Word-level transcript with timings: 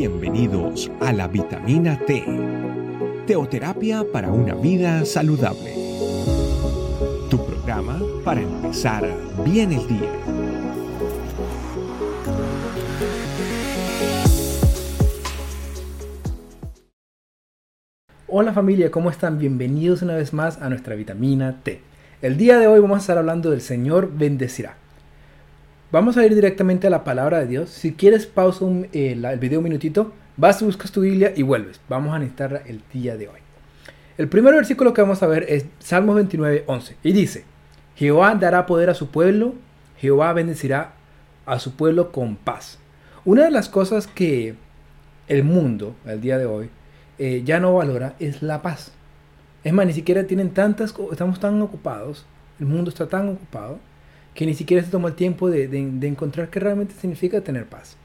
Bienvenidos 0.00 0.90
a 1.00 1.12
la 1.12 1.28
vitamina 1.28 1.98
T, 2.06 2.24
teoterapia 3.26 4.02
para 4.10 4.30
una 4.32 4.54
vida 4.54 5.04
saludable. 5.04 5.74
Tu 7.28 7.36
programa 7.44 8.00
para 8.24 8.40
empezar 8.40 9.06
bien 9.44 9.72
el 9.72 9.86
día. 9.86 10.10
Hola 18.26 18.54
familia, 18.54 18.90
¿cómo 18.90 19.10
están? 19.10 19.38
Bienvenidos 19.38 20.00
una 20.00 20.16
vez 20.16 20.32
más 20.32 20.62
a 20.62 20.70
nuestra 20.70 20.94
vitamina 20.94 21.60
T. 21.62 21.82
El 22.22 22.38
día 22.38 22.58
de 22.58 22.68
hoy 22.68 22.80
vamos 22.80 22.96
a 22.96 23.00
estar 23.00 23.18
hablando 23.18 23.50
del 23.50 23.60
Señor 23.60 24.10
bendecirá. 24.10 24.79
Vamos 25.92 26.16
a 26.16 26.24
ir 26.24 26.36
directamente 26.36 26.86
a 26.86 26.90
la 26.90 27.02
palabra 27.02 27.40
de 27.40 27.48
Dios. 27.48 27.68
Si 27.68 27.94
quieres, 27.94 28.24
pausa 28.24 28.64
eh, 28.92 29.20
el 29.20 29.38
video 29.40 29.58
un 29.58 29.64
minutito, 29.64 30.12
vas, 30.36 30.62
buscas 30.62 30.92
tu 30.92 31.00
Biblia 31.00 31.32
y 31.34 31.42
vuelves. 31.42 31.80
Vamos 31.88 32.14
a 32.14 32.20
necesitarla 32.20 32.62
el 32.64 32.80
día 32.92 33.16
de 33.16 33.26
hoy. 33.26 33.40
El 34.16 34.28
primer 34.28 34.54
versículo 34.54 34.94
que 34.94 35.02
vamos 35.02 35.20
a 35.24 35.26
ver 35.26 35.46
es 35.48 35.66
Salmos 35.80 36.14
29, 36.14 36.62
11. 36.68 36.96
Y 37.02 37.10
dice, 37.12 37.42
Jehová 37.96 38.36
dará 38.36 38.66
poder 38.66 38.88
a 38.88 38.94
su 38.94 39.10
pueblo, 39.10 39.54
Jehová 39.98 40.32
bendecirá 40.32 40.92
a 41.44 41.58
su 41.58 41.74
pueblo 41.74 42.12
con 42.12 42.36
paz. 42.36 42.78
Una 43.24 43.42
de 43.42 43.50
las 43.50 43.68
cosas 43.68 44.06
que 44.06 44.54
el 45.26 45.42
mundo, 45.42 45.96
al 46.06 46.20
día 46.20 46.38
de 46.38 46.46
hoy, 46.46 46.70
eh, 47.18 47.42
ya 47.44 47.58
no 47.58 47.74
valora 47.74 48.14
es 48.20 48.42
la 48.42 48.62
paz. 48.62 48.92
Es 49.64 49.72
más, 49.72 49.86
ni 49.86 49.92
siquiera 49.92 50.22
tienen 50.22 50.50
tantas, 50.50 50.94
estamos 51.10 51.40
tan 51.40 51.60
ocupados, 51.60 52.26
el 52.60 52.66
mundo 52.66 52.90
está 52.90 53.08
tan 53.08 53.28
ocupado, 53.28 53.80
que 54.40 54.46
ni 54.46 54.54
siquiera 54.54 54.82
se 54.82 54.90
toma 54.90 55.08
el 55.08 55.16
tiempo 55.16 55.50
de, 55.50 55.64
encontrar 56.00 56.48
qué 56.48 56.60
realmente 56.60 56.94
significa 56.98 57.42
tener 57.42 57.66
paz. 57.66 57.98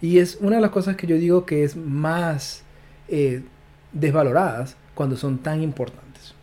Y 0.00 0.20
es 0.20 0.38
una 0.40 0.54
de 0.54 0.62
las 0.62 0.70
cosas 0.70 0.94
que 0.94 1.08
yo 1.08 1.16
digo 1.16 1.44
que 1.44 1.64
es 1.64 1.74
más 1.74 2.62
eh, 3.08 3.42
desvaloradas 3.92 4.76
cuando 4.94 5.16
son 5.16 5.38
tan 5.38 5.64
importantes. 5.64 6.34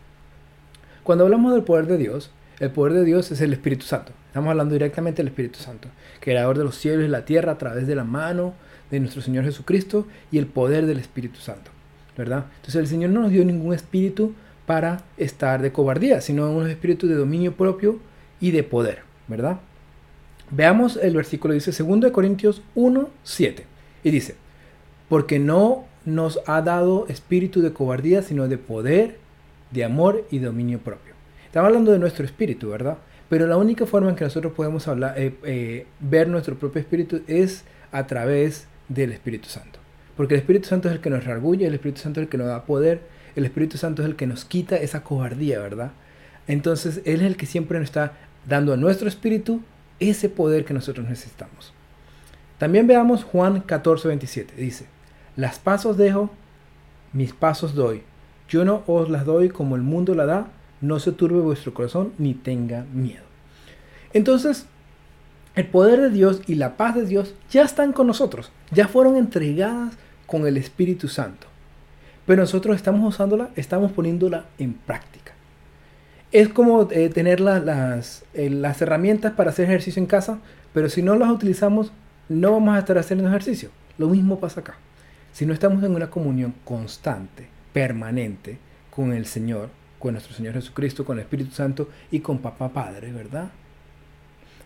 Cuando 1.02 1.24
hablamos 1.24 1.54
del 1.54 1.62
poder 1.62 1.86
de 1.86 1.96
Dios, 1.96 2.30
el 2.60 2.70
poder 2.72 2.92
de 2.92 3.06
Dios 3.06 3.30
es 3.30 3.40
el 3.40 3.54
Espíritu 3.54 3.86
Santo. 3.86 4.12
Estamos 4.26 4.50
hablando 4.50 4.74
directamente 4.74 5.22
del 5.22 5.28
Espíritu 5.28 5.60
Santo, 5.60 5.88
creador 6.20 6.58
de 6.58 6.64
los 6.64 6.76
cielos 6.76 7.06
y 7.06 7.08
la 7.08 7.24
tierra 7.24 7.52
a 7.52 7.56
través 7.56 7.86
de 7.86 7.94
la 7.94 8.04
mano 8.04 8.52
de 8.90 9.00
nuestro 9.00 9.22
Señor 9.22 9.44
Jesucristo 9.44 10.06
y 10.30 10.36
el 10.36 10.46
poder 10.46 10.84
del 10.84 10.98
Espíritu 10.98 11.40
Santo. 11.40 11.70
¿verdad? 12.18 12.44
Entonces 12.56 12.82
el 12.82 12.86
Señor 12.86 13.12
no 13.12 13.22
nos 13.22 13.30
dio 13.30 13.46
ningún 13.46 13.72
espíritu 13.72 14.34
para 14.66 15.04
estar 15.16 15.62
de 15.62 15.72
cobardía, 15.72 16.20
sino 16.20 16.50
un 16.50 16.68
espíritu 16.68 17.06
de 17.08 17.14
dominio 17.14 17.56
propio 17.56 17.98
y 18.40 18.50
de 18.50 18.62
poder. 18.62 19.07
¿Verdad? 19.28 19.60
Veamos 20.50 20.98
el 21.00 21.14
versículo, 21.14 21.54
dice 21.54 21.70
2 21.70 22.10
Corintios 22.10 22.62
1, 22.74 23.08
7. 23.22 23.66
Y 24.02 24.10
dice, 24.10 24.34
porque 25.08 25.38
no 25.38 25.84
nos 26.04 26.40
ha 26.46 26.62
dado 26.62 27.06
espíritu 27.08 27.60
de 27.60 27.72
cobardía, 27.72 28.22
sino 28.22 28.48
de 28.48 28.58
poder, 28.58 29.18
de 29.70 29.84
amor 29.84 30.26
y 30.30 30.38
dominio 30.38 30.78
propio. 30.78 31.12
Estamos 31.46 31.68
hablando 31.68 31.92
de 31.92 31.98
nuestro 31.98 32.24
espíritu, 32.24 32.70
¿verdad? 32.70 32.98
Pero 33.28 33.46
la 33.46 33.58
única 33.58 33.84
forma 33.84 34.08
en 34.08 34.16
que 34.16 34.24
nosotros 34.24 34.54
podemos 34.54 34.88
hablar, 34.88 35.14
eh, 35.18 35.34
eh, 35.44 35.86
ver 36.00 36.28
nuestro 36.28 36.58
propio 36.58 36.80
espíritu 36.80 37.20
es 37.26 37.64
a 37.92 38.06
través 38.06 38.66
del 38.88 39.12
Espíritu 39.12 39.48
Santo. 39.48 39.78
Porque 40.16 40.34
el 40.34 40.40
Espíritu 40.40 40.68
Santo 40.68 40.88
es 40.88 40.94
el 40.94 41.00
que 41.00 41.10
nos 41.10 41.24
reargulle, 41.24 41.66
el 41.66 41.74
Espíritu 41.74 42.00
Santo 42.00 42.20
es 42.20 42.24
el 42.26 42.30
que 42.30 42.38
nos 42.38 42.48
da 42.48 42.64
poder, 42.64 43.02
el 43.36 43.44
Espíritu 43.44 43.76
Santo 43.76 44.02
es 44.02 44.08
el 44.08 44.16
que 44.16 44.26
nos 44.26 44.44
quita 44.44 44.76
esa 44.76 45.04
cobardía, 45.04 45.60
¿verdad? 45.60 45.92
Entonces 46.46 47.02
Él 47.04 47.20
es 47.20 47.26
el 47.26 47.36
que 47.36 47.46
siempre 47.46 47.78
nos 47.78 47.88
está 47.88 48.14
dando 48.48 48.72
a 48.72 48.76
nuestro 48.76 49.08
espíritu 49.08 49.60
ese 50.00 50.28
poder 50.28 50.64
que 50.64 50.74
nosotros 50.74 51.06
necesitamos. 51.08 51.72
También 52.58 52.86
veamos 52.86 53.24
Juan 53.24 53.60
14, 53.60 54.08
27. 54.08 54.54
Dice, 54.56 54.86
las 55.36 55.58
pasos 55.58 55.96
dejo, 55.96 56.30
mis 57.12 57.32
pasos 57.32 57.74
doy. 57.74 58.02
Yo 58.48 58.64
no 58.64 58.82
os 58.86 59.10
las 59.10 59.24
doy 59.24 59.50
como 59.50 59.76
el 59.76 59.82
mundo 59.82 60.14
la 60.14 60.26
da, 60.26 60.48
no 60.80 60.98
se 60.98 61.12
turbe 61.12 61.40
vuestro 61.40 61.74
corazón 61.74 62.12
ni 62.18 62.34
tenga 62.34 62.84
miedo. 62.92 63.22
Entonces, 64.12 64.66
el 65.54 65.66
poder 65.66 66.00
de 66.00 66.10
Dios 66.10 66.40
y 66.46 66.54
la 66.54 66.76
paz 66.76 66.94
de 66.94 67.04
Dios 67.04 67.34
ya 67.50 67.62
están 67.62 67.92
con 67.92 68.06
nosotros, 68.06 68.50
ya 68.70 68.88
fueron 68.88 69.16
entregadas 69.16 69.94
con 70.26 70.46
el 70.46 70.56
Espíritu 70.56 71.08
Santo. 71.08 71.46
Pero 72.26 72.42
nosotros 72.42 72.76
estamos 72.76 73.14
usándola, 73.14 73.50
estamos 73.56 73.92
poniéndola 73.92 74.46
en 74.58 74.74
práctica. 74.74 75.32
Es 76.30 76.48
como 76.48 76.88
eh, 76.90 77.08
tener 77.08 77.40
las, 77.40 78.24
eh, 78.34 78.50
las 78.50 78.82
herramientas 78.82 79.32
para 79.32 79.50
hacer 79.50 79.64
ejercicio 79.64 80.00
en 80.00 80.06
casa, 80.06 80.38
pero 80.74 80.90
si 80.90 81.02
no 81.02 81.16
las 81.16 81.30
utilizamos, 81.30 81.92
no 82.28 82.52
vamos 82.52 82.76
a 82.76 82.80
estar 82.80 82.98
haciendo 82.98 83.26
ejercicio. 83.26 83.70
Lo 83.96 84.08
mismo 84.08 84.38
pasa 84.38 84.60
acá. 84.60 84.76
Si 85.32 85.46
no 85.46 85.54
estamos 85.54 85.82
en 85.84 85.94
una 85.94 86.10
comunión 86.10 86.54
constante, 86.64 87.48
permanente, 87.72 88.58
con 88.90 89.12
el 89.12 89.26
Señor, 89.26 89.70
con 89.98 90.12
nuestro 90.12 90.34
Señor 90.34 90.54
Jesucristo, 90.54 91.04
con 91.04 91.16
el 91.16 91.22
Espíritu 91.22 91.52
Santo 91.52 91.88
y 92.10 92.20
con 92.20 92.38
Papá 92.38 92.68
Padre, 92.70 93.12
¿verdad? 93.12 93.50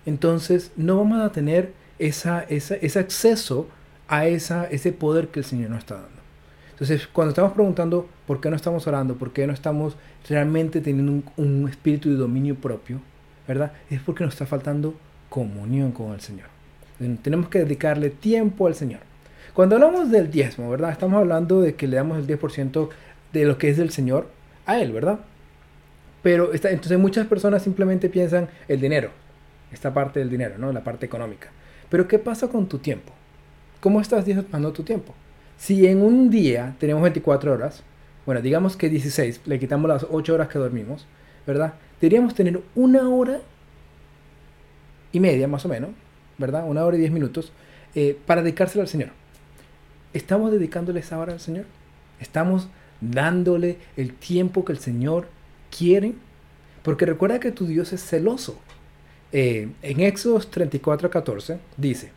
Entonces 0.06 0.73
no 0.77 0.97
vamos 0.97 1.21
a 1.21 1.31
tener 1.31 1.73
esa, 1.99 2.43
ese 2.49 2.99
acceso 2.99 3.69
a 4.09 4.27
esa, 4.27 4.65
ese 4.65 4.93
poder 4.93 5.29
que 5.29 5.41
el 5.41 5.44
Señor 5.44 5.71
nos 5.71 5.81
está 5.81 5.94
dando. 5.94 6.22
Entonces, 6.82 7.06
cuando 7.06 7.28
estamos 7.28 7.53
preguntando 7.53 8.09
por 8.26 8.41
qué 8.41 8.50
no 8.50 8.56
estamos 8.56 8.88
orando, 8.88 9.15
por 9.15 9.32
qué 9.32 9.47
no 9.47 9.53
estamos 9.53 9.97
realmente 10.28 10.81
teniendo 10.81 11.22
un, 11.37 11.69
espíritu 11.69 12.10
de 12.10 12.16
dominio 12.16 12.56
propio, 12.56 13.00
¿verdad? 13.47 13.70
Es 13.88 14.00
porque 14.00 14.25
nos 14.25 14.34
está 14.34 14.47
faltando 14.47 14.97
comunión 15.28 15.93
con 15.93 16.12
el 16.12 16.20
Señor. 16.20 16.48
Tenemos 17.22 17.48
que 17.50 17.60
dedicarle 17.60 18.10
tiempo 18.10 18.66
al 18.66 18.75
Señor. 18.75 18.98
Cuando 19.54 19.76
hablamos 19.76 20.10
del 20.10 20.32
diezmo, 20.32 20.69
¿verdad? 20.70 20.91
Estamos 20.91 21.20
hablando 21.20 21.60
de 21.60 21.76
que 21.76 21.87
le 21.87 21.98
damos 21.98 22.19
el 22.19 22.26
10% 22.26 22.88
de 23.32 23.44
lo 23.44 23.59
que 23.59 23.69
es 23.69 23.76
del 23.76 23.91
Señor 23.91 24.26
a 24.66 24.81
Él, 24.81 24.91
¿verdad? 24.91 25.20
Pero 26.20 26.53
está, 26.53 26.70
entonces 26.70 26.99
muchas 26.99 27.28
personas 27.28 27.62
simplemente 27.62 28.09
piensan 28.09 28.49
el 28.66 28.81
dinero, 28.81 29.10
esta 29.70 29.94
parte 29.94 30.19
del 30.19 30.31
dinero, 30.31 30.56
¿no? 30.59 30.72
La 30.72 30.82
parte 30.82 31.06
económica. 31.06 31.47
Pero 31.88 32.09
¿qué 32.09 32.19
pasa 32.19 32.49
con 32.49 32.66
tu 32.66 32.78
tiempo? 32.78 33.12
¿Cómo 33.78 34.00
estás 34.00 34.25
diezmando 34.25 34.72
tu 34.72 34.82
tiempo? 34.82 35.14
Si 35.62 35.87
en 35.87 36.03
un 36.03 36.28
día 36.28 36.75
tenemos 36.81 37.05
24 37.05 37.53
horas, 37.53 37.84
bueno, 38.27 38.43
digamos 38.43 38.77
que 38.77 38.89
16, 38.89 39.43
le 39.45 39.61
quitamos 39.61 39.89
las 39.89 40.05
8 40.11 40.34
horas 40.34 40.49
que 40.49 40.59
dormimos, 40.59 41.06
¿verdad? 41.47 41.75
Deberíamos 42.00 42.34
tener 42.34 42.61
una 42.75 43.09
hora 43.09 43.41
y 45.12 45.21
media 45.21 45.47
más 45.47 45.65
o 45.65 45.69
menos, 45.69 45.91
¿verdad? 46.37 46.65
Una 46.69 46.84
hora 46.84 46.97
y 46.97 46.99
10 46.99 47.12
minutos 47.12 47.53
eh, 47.95 48.19
para 48.27 48.43
dedicárselo 48.43 48.83
al 48.83 48.89
Señor. 48.89 49.11
¿Estamos 50.12 50.50
dedicándole 50.50 50.99
esa 50.99 51.17
hora 51.17 51.33
al 51.33 51.39
Señor? 51.39 51.67
¿Estamos 52.19 52.67
dándole 53.00 53.79
el 53.97 54.15
tiempo 54.15 54.65
que 54.65 54.73
el 54.73 54.81
Señor 54.81 55.29
quiere? 55.71 56.15
Porque 56.83 57.06
recuerda 57.06 57.39
que 57.39 57.53
tu 57.53 57.67
Dios 57.67 57.93
es 57.93 58.05
celoso. 58.05 58.59
Eh, 59.31 59.69
en 59.83 60.00
Éxodo 60.00 60.41
34, 60.41 61.09
14 61.09 61.61
dice, 61.77 62.11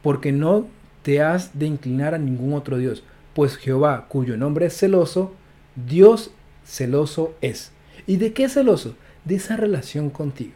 porque 0.00 0.30
no 0.30 0.68
te 1.02 1.22
has 1.22 1.58
de 1.58 1.66
inclinar 1.66 2.14
a 2.14 2.18
ningún 2.18 2.54
otro 2.54 2.78
Dios, 2.78 3.02
pues 3.34 3.56
Jehová, 3.56 4.06
cuyo 4.08 4.36
nombre 4.36 4.66
es 4.66 4.76
celoso, 4.76 5.32
Dios 5.74 6.32
celoso 6.64 7.34
es. 7.40 7.72
¿Y 8.06 8.16
de 8.16 8.32
qué 8.32 8.48
celoso? 8.48 8.94
De 9.24 9.36
esa 9.36 9.56
relación 9.56 10.10
contigo. 10.10 10.54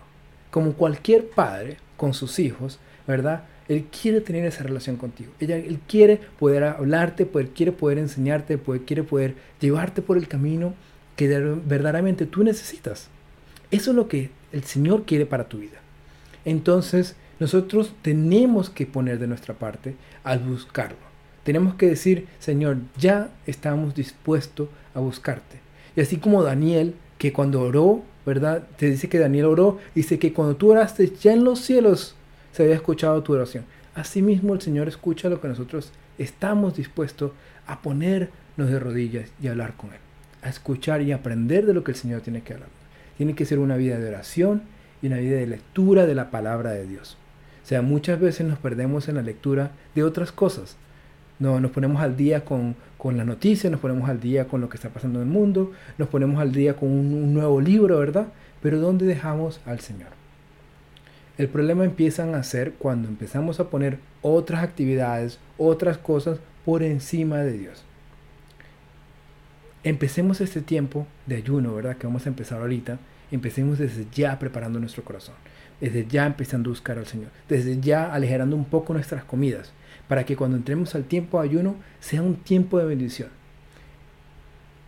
Como 0.51 0.75
cualquier 0.75 1.29
padre 1.29 1.77
con 1.97 2.15
sus 2.15 2.39
hijos, 2.39 2.79
¿verdad? 3.07 3.45
Él 3.69 3.85
quiere 3.85 4.21
tener 4.21 4.45
esa 4.45 4.65
relación 4.65 4.97
contigo. 4.97 5.33
Él 5.39 5.81
quiere 5.87 6.21
poder 6.39 6.65
hablarte, 6.65 7.27
poder, 7.27 7.51
quiere 7.51 7.73
poder 7.73 7.99
enseñarte, 7.99 8.59
poder, 8.59 8.83
quiere 8.83 9.03
poder 9.03 9.35
llevarte 9.61 10.03
por 10.03 10.19
el 10.19 10.29
camino 10.29 10.75
que 11.17 11.29
verdaderamente 11.29 12.27
tú 12.27 12.43
necesitas. 12.43 13.09
Eso 13.71 13.91
es 13.91 13.97
lo 13.97 14.09
que 14.09 14.31
el 14.53 14.65
Señor 14.65 15.05
quiere 15.05 15.25
para 15.25 15.49
tu 15.49 15.59
vida. 15.59 15.79
Entonces, 16.45 17.17
nosotros 17.43 17.93
tenemos 18.03 18.71
que 18.71 18.87
poner 18.87 19.19
de 19.19 19.27
nuestra 19.27 19.55
parte 19.55 19.97
al 20.23 20.39
buscarlo. 20.39 20.97
Tenemos 21.43 21.75
que 21.75 21.89
decir, 21.89 22.29
Señor, 22.39 22.77
ya 22.97 23.31
estamos 23.47 23.97
dispuestos 23.97 24.69
a 24.95 25.01
buscarte. 25.01 25.59
Y 25.97 26.01
así 26.01 26.19
como 26.19 26.45
Daniel, 26.45 26.95
que 27.19 27.33
cuando 27.33 27.61
oró, 27.61 28.03
¿verdad? 28.25 28.63
Te 28.77 28.89
dice 28.89 29.09
que 29.09 29.19
Daniel 29.19 29.47
oró, 29.47 29.79
dice 29.93 30.21
que 30.21 30.33
cuando 30.33 30.55
tú 30.55 30.71
oraste, 30.71 31.13
ya 31.21 31.33
en 31.33 31.43
los 31.43 31.59
cielos 31.59 32.15
se 32.53 32.63
había 32.63 32.77
escuchado 32.77 33.25
tu 33.25 33.33
oración. 33.33 33.65
Asimismo, 33.97 34.55
el 34.55 34.61
Señor 34.61 34.87
escucha 34.87 35.29
lo 35.29 35.41
que 35.41 35.49
nosotros 35.49 35.91
estamos 36.19 36.77
dispuestos 36.77 37.33
a 37.67 37.83
ponernos 37.83 38.71
de 38.71 38.79
rodillas 38.79 39.33
y 39.43 39.49
hablar 39.49 39.75
con 39.77 39.91
Él. 39.93 39.99
A 40.43 40.49
escuchar 40.49 41.03
y 41.03 41.11
aprender 41.11 41.67
de 41.67 41.75
lo 41.75 41.83
que 41.83 41.91
el 41.91 41.99
Señor 41.99 42.21
tiene 42.21 42.43
que 42.43 42.55
hablar. 42.55 42.69
Tiene 43.17 43.35
que 43.35 43.47
ser 43.47 43.59
una 43.59 43.77
vida 43.77 43.99
de 43.99 44.09
oración 44.09 44.63
y 45.03 45.09
una 45.09 45.17
vida 45.17 45.39
de 45.39 45.49
lectura 45.49 46.07
de 46.07 46.15
la 46.15 46.31
palabra 46.31 46.71
de 46.71 46.87
Dios. 46.87 47.19
O 47.63 47.67
sea, 47.67 47.83
muchas 47.83 48.21
veces 48.21 48.47
nos 48.47 48.59
perdemos 48.59 49.09
en 49.09 49.17
la 49.17 49.23
lectura 49.23 49.71
de 49.95 50.03
otras 50.03 50.33
cosas. 50.33 50.77
No, 51.39 51.61
nos 51.61 51.71
ponemos 51.71 52.03
al 52.03 52.17
día 52.17 52.45
con, 52.45 52.77
con 52.99 53.17
las 53.17 53.27
noticias, 53.27 53.71
nos 53.71 53.81
ponemos 53.81 54.09
al 54.09 54.21
día 54.21 54.47
con 54.47 54.61
lo 54.61 54.69
que 54.69 54.77
está 54.77 54.89
pasando 54.89 55.21
en 55.21 55.27
el 55.27 55.33
mundo, 55.33 55.73
nos 55.99 56.09
ponemos 56.09 56.41
al 56.41 56.53
día 56.53 56.77
con 56.77 56.89
un, 56.89 57.35
nuevo 57.35 57.61
libro, 57.61 57.99
¿verdad? 57.99 58.29
Pero 58.63 58.79
¿dónde 58.79 59.07
dejamos 59.07 59.61
al 59.67 59.81
Señor? 59.81 60.11
El 61.39 61.49
problema 61.49 61.85
empiezan 61.85 62.35
a 62.35 62.43
ser 62.45 62.75
cuando 62.75 63.09
empezamos 63.09 63.59
a 63.59 63.71
poner 63.71 63.99
otras 64.21 64.63
actividades, 64.63 65.41
otras 65.59 65.99
cosas 65.99 66.39
por 66.65 66.83
encima 66.83 67.39
de 67.39 67.59
Dios. 67.59 67.85
Empecemos 69.83 70.41
este 70.41 70.61
tiempo 70.61 71.09
de 71.27 71.37
ayuno, 71.37 71.75
¿verdad? 71.75 71.97
Que 71.97 72.07
vamos 72.07 72.27
a 72.27 72.29
empezar 72.29 72.61
ahorita. 72.61 72.99
Empecemos 73.33 73.79
desde 73.79 74.07
ya 74.13 74.39
preparando 74.39 74.79
nuestro 74.79 75.03
corazón. 75.03 75.35
Desde 75.81 76.07
ya 76.07 76.27
empezando 76.27 76.69
a 76.69 76.73
buscar 76.73 76.99
al 76.99 77.07
Señor. 77.07 77.31
Desde 77.49 77.81
ya 77.81 78.13
aligerando 78.13 78.55
un 78.55 78.67
poco 78.67 78.93
nuestras 78.93 79.25
comidas. 79.25 79.73
Para 80.07 80.25
que 80.25 80.37
cuando 80.37 80.57
entremos 80.57 80.95
al 80.95 81.05
tiempo 81.05 81.41
de 81.41 81.49
ayuno 81.49 81.75
sea 81.99 82.23
un 82.23 82.37
tiempo 82.37 82.79
de 82.79 82.85
bendición. 82.85 83.31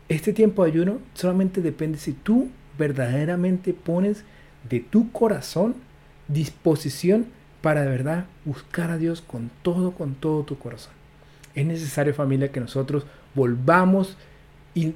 Este 0.09 0.33
tiempo 0.33 0.63
de 0.63 0.71
ayuno 0.71 0.99
solamente 1.15 1.63
depende 1.63 1.99
si 1.99 2.13
tú 2.13 2.51
verdaderamente 2.79 3.73
pones 3.73 4.25
de 4.69 4.81
tu 4.81 5.11
corazón 5.11 5.75
disposición 6.29 7.27
para 7.63 7.83
de 7.83 7.89
verdad 7.89 8.27
buscar 8.45 8.91
a 8.91 8.99
Dios 8.99 9.23
con 9.23 9.51
todo, 9.63 9.93
con 9.93 10.15
todo 10.15 10.43
tu 10.43 10.59
corazón. 10.59 10.93
Es 11.55 11.65
necesario 11.65 12.13
familia 12.13 12.53
que 12.53 12.61
nosotros 12.61 13.07
volvamos 13.35 14.19
y 14.75 14.93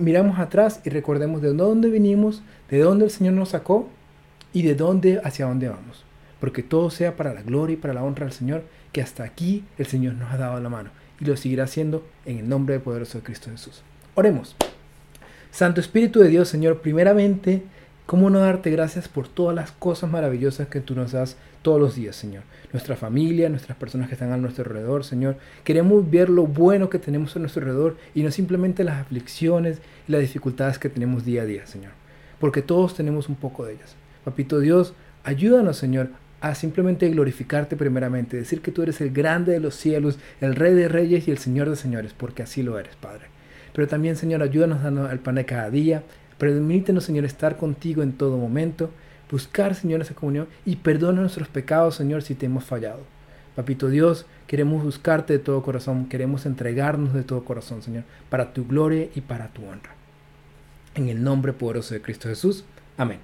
miramos 0.00 0.38
atrás 0.38 0.80
y 0.84 0.90
recordemos 0.90 1.42
de 1.42 1.52
dónde 1.52 1.90
vinimos, 1.90 2.42
de 2.70 2.78
dónde 2.80 3.06
el 3.06 3.10
Señor 3.10 3.34
nos 3.34 3.50
sacó 3.50 3.88
y 4.52 4.62
de 4.62 4.74
dónde 4.74 5.20
hacia 5.24 5.46
dónde 5.46 5.68
vamos. 5.68 6.04
Porque 6.40 6.62
todo 6.62 6.90
sea 6.90 7.16
para 7.16 7.34
la 7.34 7.42
gloria 7.42 7.74
y 7.74 7.78
para 7.78 7.94
la 7.94 8.02
honra 8.02 8.26
del 8.26 8.34
Señor, 8.34 8.64
que 8.92 9.02
hasta 9.02 9.24
aquí 9.24 9.64
el 9.76 9.86
Señor 9.86 10.14
nos 10.14 10.32
ha 10.32 10.36
dado 10.36 10.60
la 10.60 10.68
mano 10.68 10.90
y 11.20 11.24
lo 11.24 11.36
seguirá 11.36 11.64
haciendo 11.64 12.06
en 12.26 12.38
el 12.38 12.48
nombre 12.48 12.78
poderoso 12.80 13.18
de 13.18 13.24
Cristo 13.24 13.50
Jesús. 13.50 13.82
Oremos. 14.14 14.56
Santo 15.50 15.80
Espíritu 15.80 16.20
de 16.20 16.28
Dios, 16.28 16.48
Señor, 16.48 16.80
primeramente 16.80 17.62
¿Cómo 18.08 18.30
no 18.30 18.38
darte 18.38 18.70
gracias 18.70 19.06
por 19.06 19.28
todas 19.28 19.54
las 19.54 19.70
cosas 19.70 20.10
maravillosas 20.10 20.68
que 20.68 20.80
tú 20.80 20.94
nos 20.94 21.12
das 21.12 21.36
todos 21.60 21.78
los 21.78 21.94
días, 21.94 22.16
Señor? 22.16 22.42
Nuestra 22.72 22.96
familia, 22.96 23.50
nuestras 23.50 23.76
personas 23.76 24.08
que 24.08 24.14
están 24.14 24.32
a 24.32 24.38
nuestro 24.38 24.64
alrededor, 24.64 25.04
Señor. 25.04 25.36
Queremos 25.62 26.10
ver 26.10 26.30
lo 26.30 26.46
bueno 26.46 26.88
que 26.88 26.98
tenemos 26.98 27.36
a 27.36 27.38
nuestro 27.38 27.60
alrededor 27.60 27.98
y 28.14 28.22
no 28.22 28.30
simplemente 28.30 28.82
las 28.82 28.98
aflicciones 28.98 29.82
y 30.08 30.12
las 30.12 30.22
dificultades 30.22 30.78
que 30.78 30.88
tenemos 30.88 31.26
día 31.26 31.42
a 31.42 31.44
día, 31.44 31.66
Señor. 31.66 31.90
Porque 32.40 32.62
todos 32.62 32.94
tenemos 32.94 33.28
un 33.28 33.34
poco 33.34 33.66
de 33.66 33.74
ellas. 33.74 33.94
Papito 34.24 34.58
Dios, 34.58 34.94
ayúdanos, 35.22 35.76
Señor, 35.76 36.08
a 36.40 36.54
simplemente 36.54 37.10
glorificarte 37.10 37.76
primeramente, 37.76 38.38
decir 38.38 38.62
que 38.62 38.72
tú 38.72 38.80
eres 38.80 39.02
el 39.02 39.10
grande 39.10 39.52
de 39.52 39.60
los 39.60 39.74
cielos, 39.74 40.18
el 40.40 40.56
rey 40.56 40.72
de 40.72 40.88
reyes 40.88 41.28
y 41.28 41.30
el 41.30 41.36
señor 41.36 41.68
de 41.68 41.76
señores, 41.76 42.14
porque 42.16 42.42
así 42.42 42.62
lo 42.62 42.78
eres, 42.78 42.96
Padre. 42.96 43.26
Pero 43.74 43.86
también, 43.86 44.16
Señor, 44.16 44.42
ayúdanos 44.42 44.82
darnos 44.82 45.12
el 45.12 45.18
pan 45.18 45.34
de 45.34 45.44
cada 45.44 45.68
día, 45.68 46.04
Permítenos, 46.38 47.04
Señor, 47.04 47.24
estar 47.24 47.56
contigo 47.56 48.02
en 48.02 48.12
todo 48.12 48.36
momento, 48.36 48.90
buscar, 49.30 49.74
Señor, 49.74 50.00
esa 50.00 50.14
comunión 50.14 50.46
y 50.64 50.76
perdona 50.76 51.20
nuestros 51.20 51.48
pecados, 51.48 51.96
Señor, 51.96 52.22
si 52.22 52.34
te 52.34 52.46
hemos 52.46 52.64
fallado. 52.64 53.00
Papito 53.56 53.88
Dios, 53.88 54.24
queremos 54.46 54.84
buscarte 54.84 55.32
de 55.32 55.38
todo 55.40 55.62
corazón, 55.62 56.08
queremos 56.08 56.46
entregarnos 56.46 57.12
de 57.12 57.24
todo 57.24 57.44
corazón, 57.44 57.82
Señor, 57.82 58.04
para 58.30 58.52
tu 58.52 58.64
gloria 58.64 59.08
y 59.16 59.20
para 59.20 59.48
tu 59.48 59.62
honra. 59.62 59.90
En 60.94 61.08
el 61.08 61.22
nombre 61.22 61.52
poderoso 61.52 61.92
de 61.92 62.00
Cristo 62.00 62.28
Jesús. 62.28 62.64
Amén. 62.96 63.18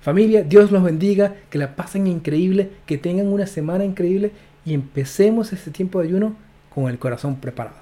Familia, 0.00 0.42
Dios 0.42 0.72
los 0.72 0.82
bendiga, 0.82 1.36
que 1.48 1.58
la 1.58 1.76
pasen 1.76 2.08
increíble, 2.08 2.72
que 2.86 2.98
tengan 2.98 3.28
una 3.28 3.46
semana 3.46 3.84
increíble 3.84 4.32
y 4.64 4.74
empecemos 4.74 5.52
este 5.52 5.70
tiempo 5.70 6.00
de 6.00 6.08
ayuno 6.08 6.34
con 6.74 6.88
el 6.88 6.98
corazón 6.98 7.36
preparado. 7.36 7.76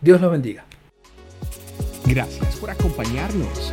Dios 0.00 0.20
los 0.20 0.30
bendiga. 0.30 0.64
Gracias 2.06 2.56
por 2.56 2.70
acompañarnos. 2.70 3.72